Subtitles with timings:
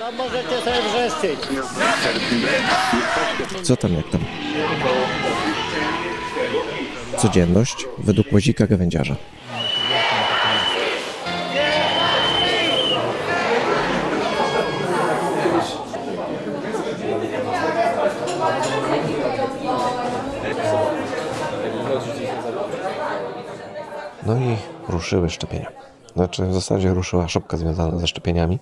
[0.00, 1.40] No możecie sobie wrzeszczyć.
[3.62, 4.20] Co tam jak tam?
[7.16, 9.16] Codzienność według łazika gawędziarza.
[24.26, 24.56] No i
[24.88, 25.70] ruszyły szczepienia.
[26.16, 28.58] Znaczy w zasadzie ruszyła szopka związana ze szczepieniami.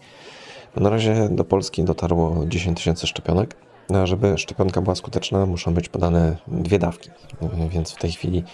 [0.76, 3.56] Na razie do Polski dotarło 10 tysięcy szczepionek.
[3.90, 7.10] No, a żeby szczepionka była skuteczna, muszą być podane dwie dawki.
[7.70, 8.44] Więc w tej chwili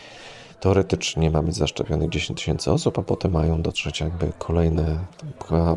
[0.60, 4.98] teoretycznie ma być zaszczepionych 10 tysięcy osób, a potem mają dotrzeć jakby kolejne,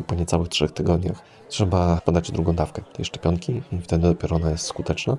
[0.06, 4.66] po niecałych trzech tygodniach, trzeba podać drugą dawkę tej szczepionki i wtedy dopiero ona jest
[4.66, 5.16] skuteczna.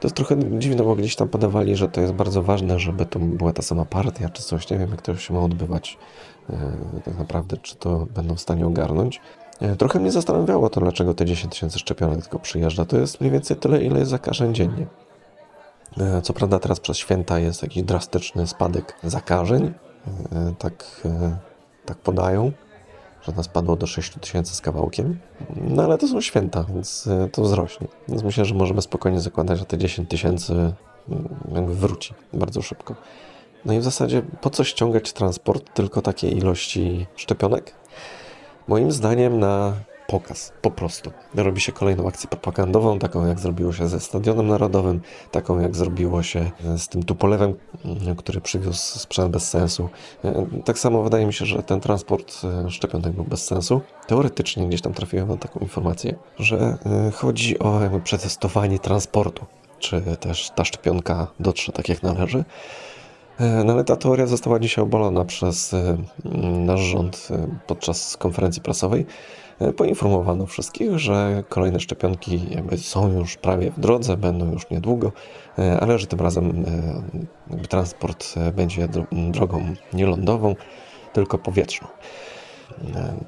[0.00, 3.18] To jest trochę dziwne, bo gdzieś tam podawali, że to jest bardzo ważne, żeby to
[3.18, 4.70] była ta sama partia czy coś.
[4.70, 5.98] Nie wiem, jak to się ma odbywać
[6.50, 6.72] e,
[7.04, 9.20] tak naprawdę, czy to będą w stanie ogarnąć.
[9.60, 12.84] E, Trochę mnie zastanawiało to, dlaczego te 10 tysięcy szczepionek tylko przyjeżdża.
[12.84, 14.86] To jest mniej więcej tyle, ile jest zakażeń dziennie.
[16.00, 19.64] E, Co prawda teraz przez święta jest jakiś drastyczny spadek zakażeń.
[20.32, 21.00] E, Tak,
[21.86, 22.52] tak podają,
[23.22, 25.18] że nas spadło do 6 tysięcy z kawałkiem.
[25.56, 27.88] No ale to są święta, więc to wzrośnie.
[28.08, 32.94] Więc myślę, że możemy spokojnie zakładać, że te 10 tysięcy mm, wróci bardzo szybko.
[33.64, 37.72] No i w zasadzie po co ściągać transport tylko takiej ilości szczepionek?
[38.68, 39.72] Moim zdaniem na
[40.06, 41.10] pokaz, po prostu.
[41.34, 45.00] Robi się kolejną akcję propagandową, taką jak zrobiło się ze Stadionem Narodowym,
[45.30, 47.54] taką jak zrobiło się z tym Tupolewem,
[48.16, 49.88] który przywiózł sprzęt bez sensu.
[50.64, 53.80] Tak samo wydaje mi się, że ten transport e, szczepionek był bez sensu.
[54.06, 59.44] Teoretycznie gdzieś tam trafiłem na taką informację, że e, chodzi o jakby przetestowanie transportu,
[59.78, 62.44] czy też ta szczepionka dotrze tak jak należy.
[63.40, 68.16] E, No ale ta teoria została dzisiaj obalona przez e, m, nasz rząd e, podczas
[68.16, 69.06] konferencji prasowej.
[69.76, 75.12] Poinformowano wszystkich, że kolejne szczepionki są już prawie w drodze, będą już niedługo,
[75.80, 76.64] ale że tym razem
[77.68, 80.54] transport będzie dro- drogą nie lądową,
[81.12, 81.88] tylko powietrzną.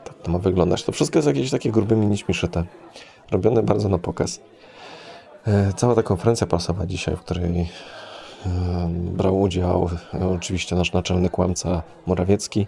[0.05, 0.85] Tak to ma wyglądać.
[0.85, 2.65] To wszystko jest jakieś takie grubymi nićmi szyte,
[3.31, 4.41] robione bardzo na pokaz.
[5.77, 7.69] Cała ta konferencja prasowa dzisiaj, w której
[8.95, 12.67] brał udział e, oczywiście nasz naczelny kłamca Morawiecki,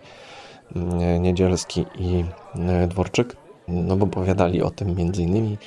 [0.76, 2.24] e, Niedzielski i
[2.58, 3.36] e, Dworczyk,
[3.68, 5.58] no bo opowiadali o tym między innymi,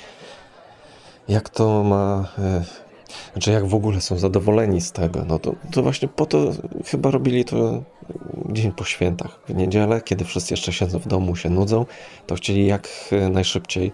[1.28, 2.64] jak to ma, e,
[3.32, 6.52] znaczy jak w ogóle są zadowoleni z tego, no to, to właśnie po to
[6.86, 7.82] chyba robili to
[8.48, 11.86] dzień po świętach, w niedzielę, kiedy wszyscy jeszcze siedzą w domu, się nudzą,
[12.26, 13.92] to chcieli jak e, najszybciej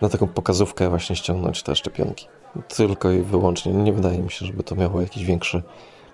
[0.00, 2.26] na taką pokazówkę właśnie ściągnąć te szczepionki.
[2.68, 3.72] Tylko i wyłącznie.
[3.72, 5.62] Nie wydaje mi się, żeby to miało jakiś większy,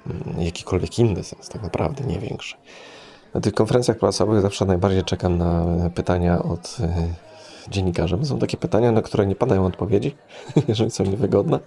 [0.06, 2.56] mm, jakikolwiek inny sens, tak naprawdę, nie większy.
[3.34, 5.64] Na tych konferencjach prasowych zawsze najbardziej czekam na
[5.94, 7.08] pytania od e,
[7.68, 8.18] dziennikarzy.
[8.22, 10.16] Są takie pytania, na które nie padają odpowiedzi,
[10.68, 11.58] jeżeli są niewygodne.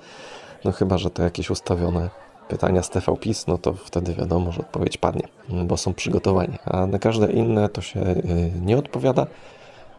[0.65, 2.09] No chyba, że to jakieś ustawione
[2.47, 3.15] pytania z TV
[3.47, 5.27] no to wtedy wiadomo, że odpowiedź padnie,
[5.65, 6.57] bo są przygotowani.
[6.65, 8.15] A na każde inne to się e,
[8.61, 9.27] nie odpowiada,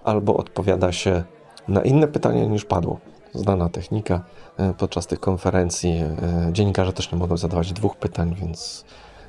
[0.04, 1.24] albo odpowiada się
[1.68, 2.98] na inne pytania niż padło.
[3.34, 4.22] Znana technika
[4.56, 5.90] e, podczas tych konferencji.
[5.90, 8.84] e, Dziennikarze też nie mogą zadawać dwóch pytań, więc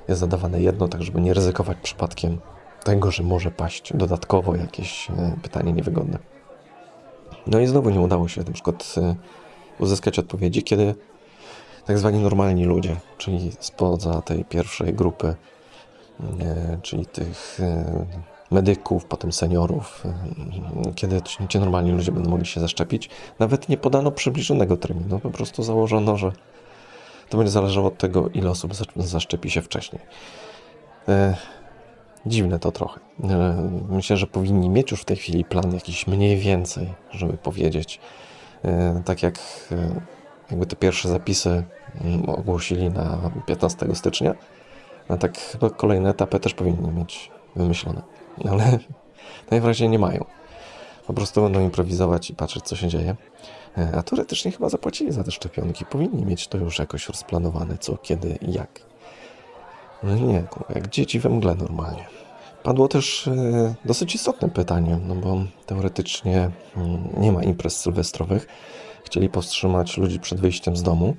[0.07, 2.39] jest zadawane jedno, tak żeby nie ryzykować przypadkiem
[2.84, 6.19] tego, że może paść dodatkowo jakieś e, pytanie niewygodne.
[7.47, 8.95] No i znowu nie udało się na przykład
[9.79, 10.95] uzyskać odpowiedzi, kiedy
[11.85, 15.35] tak zwani normalni ludzie, czyli spoza tej pierwszej grupy,
[16.81, 17.59] czyli tych
[18.51, 20.03] medyków, potem seniorów,
[20.85, 23.09] e, kiedy ci, normalni ludzie będą mogli się zaszczepić.
[23.39, 26.31] Nawet nie podano przybliżonego terminu, po prostu założono, że
[27.29, 30.01] to będzie zależało od tego, ile osób za- zaszczepi się wcześniej.
[31.09, 31.35] E,
[32.25, 33.00] dziwne to trochę.
[33.23, 38.00] E, myślę, że powinni mieć już w tej chwili plan jakiś mniej więcej, żeby powiedzieć.
[39.06, 39.39] Tak jak
[40.51, 41.63] jakby te pierwsze zapisy
[42.01, 44.33] mm, ogłosili na 15 stycznia,
[45.09, 48.01] a tak chyba kolejne etapy też powinni mieć wymyślone.
[48.50, 48.80] Ale
[49.52, 50.25] najwyraźniej nie mają.
[51.08, 53.16] Po prostu będą improwizować i patrzeć, co się dzieje.
[53.78, 55.86] E, A teoretycznie chyba zapłacili za te szczepionki.
[55.86, 58.80] Powinni mieć to już jakoś rozplanowane, co, kiedy i jak.
[60.04, 60.44] No nie,
[60.75, 62.06] jak dzieci we mgle normalnie.
[62.63, 68.48] Padło też e, dosyć istotne pytanie, no bo teoretycznie mm, nie ma imprez sylwestrowych.
[69.06, 71.16] Chcieli powstrzymać ludzi przed wyjściem z domu,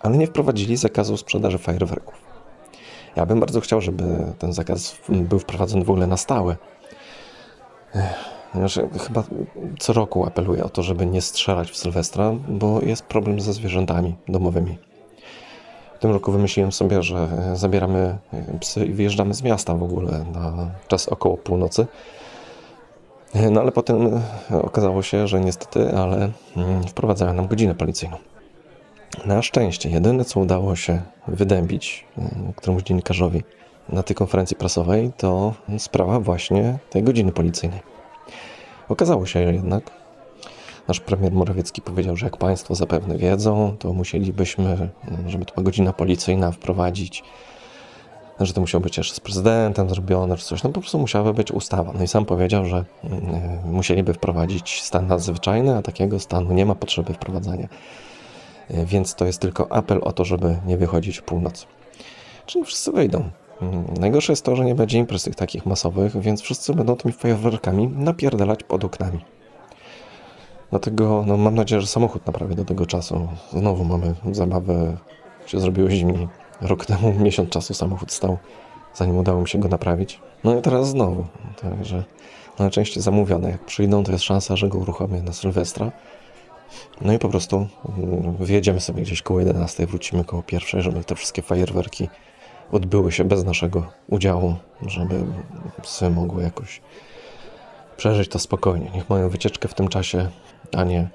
[0.00, 2.25] ale nie wprowadzili zakazu sprzedaży fajerwerków.
[3.16, 4.04] Ja bym bardzo chciał, żeby
[4.38, 6.56] ten zakaz był wprowadzony w ogóle na stałe.
[8.54, 9.22] Znaczy, chyba
[9.78, 14.14] co roku apeluję o to, żeby nie strzelać w Sylwestra, bo jest problem ze zwierzętami
[14.28, 14.78] domowymi.
[15.96, 18.18] W tym roku wymyśliłem sobie, że zabieramy
[18.60, 21.86] psy i wyjeżdżamy z miasta w ogóle na czas około północy.
[23.50, 24.20] No ale potem
[24.62, 28.16] okazało się, że niestety, ale mm, wprowadzają nam godzinę policyjną.
[29.24, 33.42] Na szczęście, jedyne co udało się wydębić e, któremuś dziennikarzowi
[33.88, 37.80] na tej konferencji prasowej, to sprawa właśnie tej godziny policyjnej.
[38.88, 39.90] Okazało się jednak,
[40.88, 44.88] nasz premier Morawiecki powiedział, że jak Państwo zapewne wiedzą, to musielibyśmy,
[45.26, 47.24] żeby to była godzina policyjna, wprowadzić,
[48.40, 50.62] że to musiało być jeszcze z prezydentem zrobione, czy coś.
[50.62, 51.92] No po prostu musiała być ustawa.
[51.94, 53.22] No i sam powiedział, że mm,
[53.64, 57.68] musieliby wprowadzić stan nadzwyczajny, a takiego stanu nie ma potrzeby wprowadzania.
[58.70, 61.66] Y, Więc to jest tylko apel o to, żeby nie wychodzić w północ.
[62.46, 63.30] Czyli wszyscy wyjdą.
[63.62, 67.12] Mm, Najgorsze jest to, że nie będzie imprez tych takich masowych, więc wszyscy będą tymi
[67.12, 69.24] fajerwerkami napierdalać pod oknami.
[70.70, 73.28] Dlatego no, mam nadzieję, że samochód naprawię do tego czasu.
[73.52, 74.96] Znowu mamy zabawę,
[75.46, 76.28] się zrobiło zimniej.
[76.60, 78.38] Rok temu, miesiąc czasu samochód stał,
[78.94, 80.20] zanim udało mi się go naprawić.
[80.44, 81.24] No i teraz znowu.
[81.62, 82.04] Także
[82.58, 83.50] na części zamówione.
[83.50, 85.92] Jak przyjdą, to jest szansa, że go uruchomię na Sylwestra.
[87.00, 87.66] No i po prostu
[87.98, 92.08] mm, wyjedziemy sobie gdzieś koło 11, wrócimy koło pierwszej, żeby te wszystkie fajerwerki
[92.72, 94.54] odbyły się bez naszego udziału,
[94.86, 95.24] żeby
[95.82, 96.80] psy mogły jakoś
[97.96, 98.90] przeżyć to spokojnie.
[98.94, 100.30] Niech mają wycieczkę w tym czasie,
[100.76, 101.08] a nie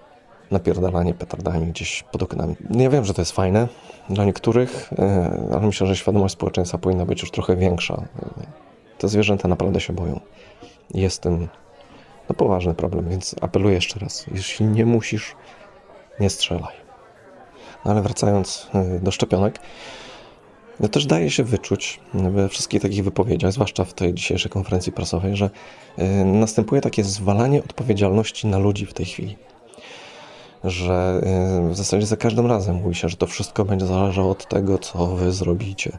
[0.51, 2.56] napierdalanie petardami gdzieś pod oknami.
[2.69, 3.68] Ja wiem, że to jest fajne
[4.09, 8.03] dla niektórych, e, ale myślę, że świadomość społeczeństwa powinna być już trochę większa.
[8.98, 10.19] Te zwierzęta naprawdę się boją.
[10.94, 11.48] Jest z tym
[12.31, 14.25] no, poważny problem, więc apeluję jeszcze raz.
[14.36, 15.36] Jeśli nie musisz,
[16.19, 16.75] nie strzelaj.
[17.86, 19.60] No ale wracając e, do szczepionek,
[20.80, 25.36] no też daje się wyczuć we wszystkich takich wypowiedziach, zwłaszcza w tej dzisiejszej konferencji prasowej,
[25.36, 25.50] że
[26.00, 29.38] y, następuje takie zwalanie odpowiedzialności na ludzi w tej chwili.
[30.63, 31.22] Że
[31.68, 34.77] y, w zasadzie za każdym razem mówi się, że to wszystko będzie zależało od tego,
[34.77, 35.98] co wy zrobicie.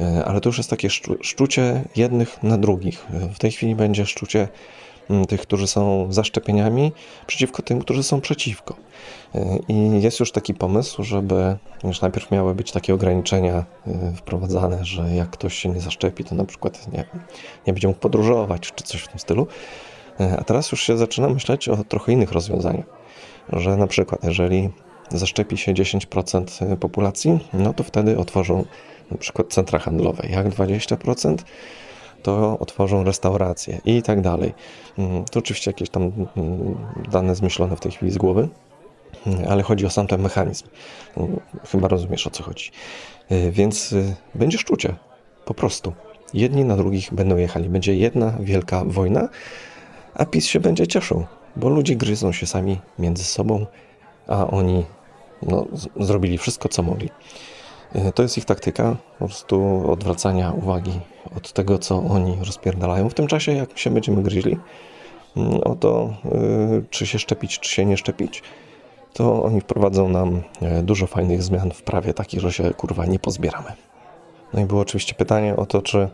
[0.00, 3.06] Y, ale to już jest takie szczu- szczucie jednych na drugich.
[3.14, 4.48] Y, W tej chwili będzie szczucie
[5.28, 6.92] tych, którzy są za szczepieniami,
[7.26, 8.76] przeciwko tym, którzy są przeciwko.
[9.34, 14.84] Y, I jest już taki pomysł, żeby już najpierw miały być takie ograniczenia y, wprowadzane,
[14.84, 17.04] że jak ktoś się nie zaszczepi, to na przykład nie,
[17.66, 19.46] nie będzie mógł podróżować czy coś w tym stylu.
[20.20, 22.86] Y, A teraz już się zaczyna myśleć o trochę innych rozwiązaniach,
[23.52, 24.70] że na przykład jeżeli
[25.10, 28.64] zaszczepi się 10% populacji, no to wtedy otworzą
[29.10, 30.28] na przykład centra handlowe.
[30.28, 31.36] Jak 20%?
[32.22, 34.54] To otworzą restauracje i tak dalej.
[34.98, 36.02] Mm, To oczywiście jakieś tam
[36.36, 36.76] mm,
[37.12, 38.48] dane zmyślone w tej chwili z głowy,
[39.26, 40.66] mm, ale chodzi o sam ten mechanizm.
[41.70, 42.70] Chyba rozumiesz o co chodzi.
[43.32, 44.94] Y, Więc y, będzie szczucie,
[45.44, 45.92] po prostu.
[46.34, 47.68] Jedni na drugich będą jechali.
[47.68, 49.28] Będzie jedna wielka wojna,
[50.14, 51.24] a PiS się będzie cieszył,
[51.56, 53.66] bo ludzie gryzą się sami między sobą,
[54.26, 54.84] a oni
[55.42, 55.66] no,
[56.00, 57.10] zrobili wszystko, co mogli.
[57.96, 61.00] Y, To jest ich taktyka, po prostu odwracania uwagi
[61.36, 63.08] od tego, co oni rozpierdalają.
[63.08, 64.56] W tym czasie, jak się będziemy gryźli
[65.36, 68.42] mm, o to, y, czy się szczepić, czy się nie szczepić,
[69.12, 73.18] to oni wprowadzą nam e, dużo fajnych zmian w prawie, takich, że się kurwa nie
[73.18, 73.72] pozbieramy.
[74.54, 76.08] No i było oczywiście pytanie o to, czy,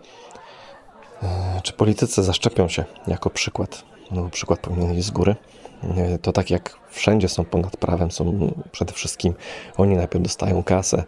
[1.23, 3.83] e, czy politycy zaszczepią się jako przykład.
[4.11, 5.37] No, przykład powinien iść z góry.
[5.97, 9.35] E, To tak jak wszędzie są ponad prawem, są przede wszystkim
[9.77, 11.05] oni najpierw dostają kasę,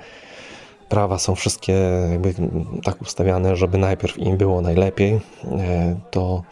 [0.88, 1.72] prawa są wszystkie
[2.10, 2.34] jakby
[2.84, 6.42] tak ustawiane, żeby najpierw im było najlepiej, e, to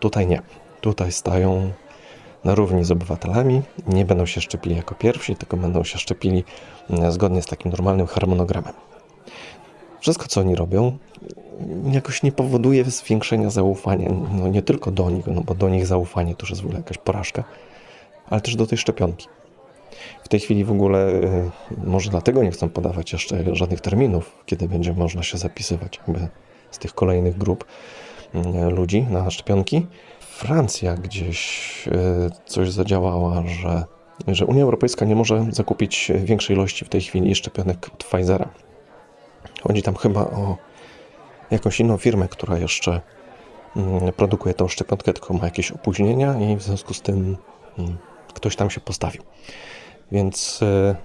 [0.00, 0.42] tutaj nie.
[0.80, 1.70] Tutaj stają
[2.44, 6.44] na równi z obywatelami, nie będą się szczepili jako pierwsi, tylko będą się szczepili
[6.90, 8.72] e, zgodnie z takim normalnym harmonogramem.
[10.00, 10.98] Wszystko, co oni robią,
[11.92, 16.34] jakoś nie powoduje zwiększenia zaufania, no nie tylko do nich, no bo do nich zaufanie
[16.34, 17.44] to już jest w ogóle jakaś porażka,
[18.30, 19.28] ale też do tej szczepionki.
[20.24, 21.50] W tej chwili w ogóle y,
[21.84, 26.00] może dlatego nie chcą podawać jeszcze żadnych terminów, kiedy będzie można się zapisywać
[26.70, 27.64] z tych kolejnych grup
[28.34, 29.86] y, ludzi na szczepionki.
[30.20, 31.90] Francja gdzieś y,
[32.46, 33.84] coś zadziałała, że,
[34.28, 38.48] że Unia Europejska nie może zakupić większej ilości w tej chwili szczepionek od Pfizera.
[39.62, 40.56] Chodzi tam chyba o
[41.50, 43.00] jakąś inną firmę, która jeszcze
[43.76, 47.36] mm, produkuje tą szczepionkę, tylko ma jakieś opóźnienia i w związku z tym
[47.78, 47.96] mm,
[48.34, 49.22] ktoś tam się postawił.
[50.12, 50.96] Więc e,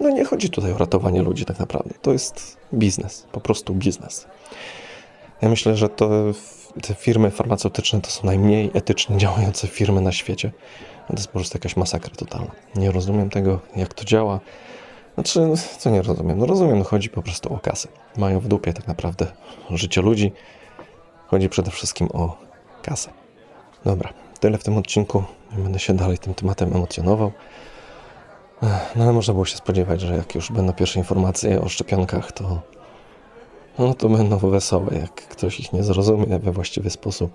[0.00, 1.94] no nie chodzi tutaj o ratowanie ludzi tak naprawdę.
[2.02, 4.26] To jest biznes, po prostu biznes.
[5.42, 6.10] Ja myślę, że to
[6.82, 10.52] te firmy farmaceutyczne to są najmniej etycznie działające firmy na świecie.
[11.06, 12.50] To jest po prostu jakaś masakra totalna.
[12.74, 14.40] Nie rozumiem tego, jak to działa.
[15.14, 16.38] Znaczy, no, co nie rozumiem?
[16.38, 17.88] No rozumiem, no chodzi po prostu o kasę.
[18.16, 19.26] Mają w dupie tak naprawdę
[19.70, 20.32] życie ludzi.
[21.26, 22.36] Chodzi przede wszystkim o
[22.82, 23.10] kasę.
[23.84, 25.24] Dobra, tyle w tym odcinku.
[25.52, 27.32] Będę się dalej tym tematem emocjonował.
[28.96, 32.60] No ale można było się spodziewać, że jak już będą pierwsze informacje o szczepionkach, to
[33.78, 37.32] no to będą wesołe, jak ktoś ich nie zrozumie we właściwy sposób,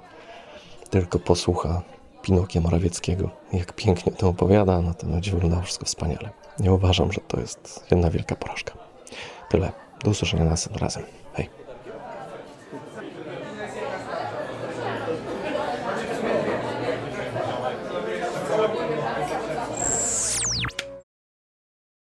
[0.89, 1.81] tylko posłucha
[2.21, 3.29] Pinokia Morawieckiego.
[3.53, 6.29] Jak pięknie o tym opowiada, no to będzie wyglądało wszystko wspaniale.
[6.59, 8.73] Nie uważam, że to jest jedna wielka porażka.
[9.49, 9.71] Tyle.
[10.03, 11.03] Do usłyszenia następnym razem.